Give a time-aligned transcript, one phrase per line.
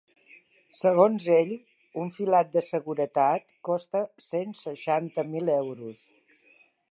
[0.77, 1.51] Segons ell,
[2.03, 6.09] un filat de seguretat costa cent seixanta mil euros.